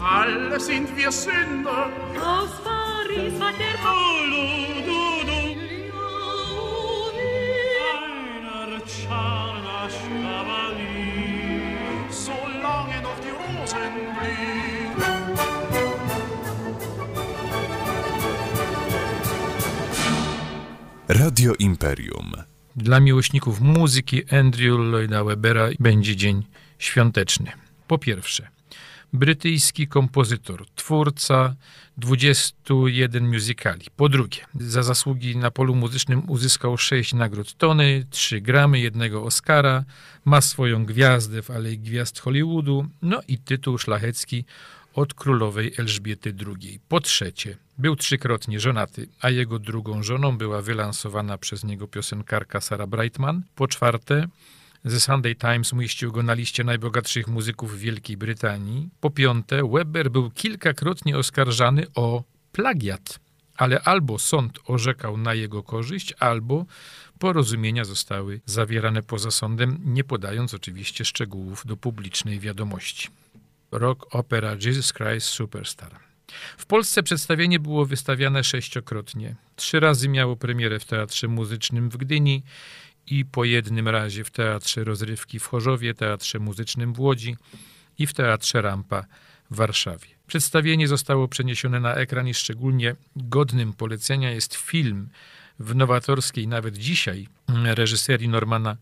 [0.00, 1.90] alle sind wir Sünder.
[2.20, 3.98] Aus Paris hat der Du,
[4.88, 5.40] du, du.
[8.54, 9.34] Einer.
[12.10, 14.54] Solange noch die Rosen blühen.
[21.08, 22.32] Radio Imperium.
[22.76, 26.42] Dla miłośników muzyki Andrew Lloyda Webera będzie dzień
[26.78, 27.52] świąteczny.
[27.86, 28.48] Po pierwsze,
[29.14, 31.54] brytyjski kompozytor, twórca
[31.96, 33.86] 21 musicali.
[33.96, 39.84] Po drugie, za zasługi na polu muzycznym uzyskał 6 nagród Tony, 3 gramy, jednego Oscara,
[40.24, 44.44] ma swoją gwiazdę w Alei Gwiazd Hollywoodu, no i tytuł szlachecki
[44.94, 46.80] od królowej Elżbiety II.
[46.88, 52.88] Po trzecie, był trzykrotnie żonaty, a jego drugą żoną była wylansowana przez niego piosenkarka Sarah
[52.88, 53.42] Brightman.
[53.54, 54.28] Po czwarte,
[54.90, 58.88] The Sunday Times umieścił go na liście najbogatszych muzyków Wielkiej Brytanii.
[59.00, 63.18] Po piąte, Webber był kilkakrotnie oskarżany o plagiat,
[63.56, 66.66] ale albo sąd orzekał na jego korzyść, albo
[67.18, 73.08] porozumienia zostały zawierane poza sądem, nie podając oczywiście szczegółów do publicznej wiadomości.
[73.70, 75.96] Rock opera Jesus Christ Superstar.
[76.58, 79.34] W Polsce przedstawienie było wystawiane sześciokrotnie.
[79.56, 82.42] Trzy razy miało premierę w Teatrze Muzycznym w Gdyni
[83.06, 87.36] i po jednym razie w Teatrze Rozrywki w Chorzowie, Teatrze Muzycznym w Łodzi
[87.98, 89.04] i w Teatrze Rampa
[89.50, 90.06] w Warszawie.
[90.26, 95.08] Przedstawienie zostało przeniesione na ekran i szczególnie godnym polecenia jest film
[95.58, 97.28] w nowatorskiej nawet dzisiaj
[97.64, 98.76] reżyserii Normana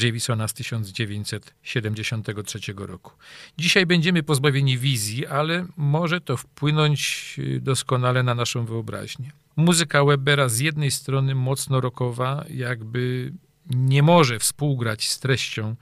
[0.00, 3.12] Javisona z 1973 roku.
[3.58, 9.32] Dzisiaj będziemy pozbawieni wizji, ale może to wpłynąć y, doskonale na naszą wyobraźnię.
[9.56, 13.32] Muzyka Webera z jednej strony mocno rockowa, jakby
[13.70, 15.76] nie może współgrać z treścią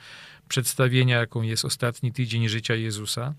[0.49, 3.35] przedstawienia, jaką jest ostatni tydzień życia Jezusa.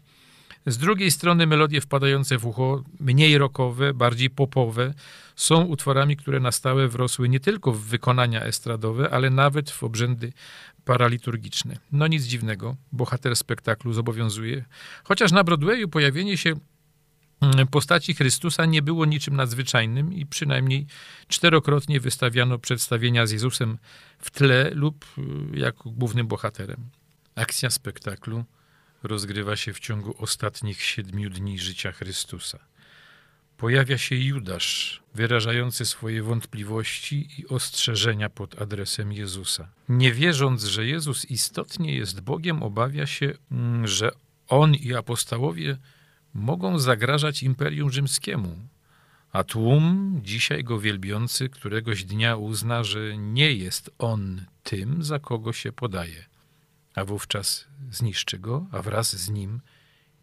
[0.66, 4.94] Z drugiej strony melodie wpadające w ucho, mniej rockowe, bardziej popowe,
[5.36, 10.34] są utworami, które na stałe wrosły nie tylko w wykonania estradowe, ale nawet w obrzędy
[10.86, 11.78] paraliturgiczne.
[11.92, 14.66] No nic dziwnego, bohater spektaklu zobowiązuje.
[15.04, 16.54] Chociaż na Broadwayu pojawienie się
[17.72, 20.88] postaci Chrystusa nie było niczym nadzwyczajnym i przynajmniej
[21.28, 23.78] czterokrotnie wystawiano przedstawienia z Jezusem
[24.20, 25.06] w tle lub
[25.54, 26.90] y, jako głównym bohaterem.
[27.36, 28.46] Akcja spektaklu
[29.04, 32.60] rozgrywa się w ciągu ostatnich siedmiu dni życia Chrystusa.
[33.58, 39.70] Pojawia się Judasz, wyrażający swoje wątpliwości i ostrzeżenia pod adresem Jezusa.
[39.90, 44.12] Nie wierząc, że Jezus istotnie jest Bogiem, obawia się, mm, że
[44.48, 45.78] on i apostołowie
[46.34, 48.56] mogą zagrażać Imperium Rzymskiemu.
[49.32, 55.54] A tłum, dzisiaj go wielbiący, któregoś dnia uzna, że nie jest on tym, za kogo
[55.54, 56.26] się podaje.
[56.96, 59.62] A wówczas zniszczy go, a wraz z nim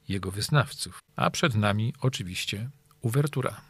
[0.09, 0.99] jego wyznawców.
[1.17, 2.71] A przed nami oczywiście
[3.03, 3.61] uwertura.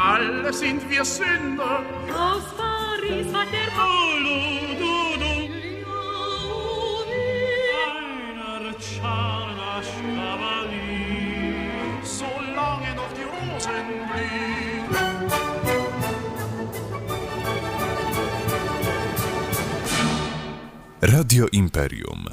[0.00, 1.82] Alle sind wir Sünder.
[2.14, 5.32] Aus Paris war der Du, du, du,
[8.46, 11.58] einer Czarnasz Kavalier.
[12.04, 14.84] Solange noch die Rosen blühen.
[21.02, 22.27] Radio Imperium.